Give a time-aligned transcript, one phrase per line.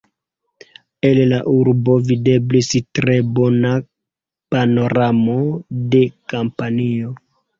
[1.09, 2.69] El la urbo videblis
[2.99, 3.73] tre bona
[4.55, 5.37] panoramo
[5.95, 7.13] de Kampanio.